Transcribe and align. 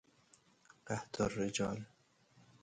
قحط 0.87 1.21
الرجال 1.21 1.85